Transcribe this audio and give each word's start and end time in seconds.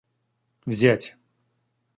взять 0.71 1.13